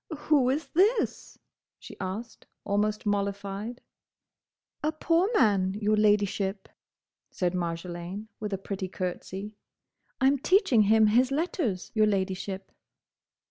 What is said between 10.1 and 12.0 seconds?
"I'm teaching him his letters,